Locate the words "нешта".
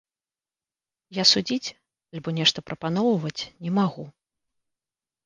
2.39-2.59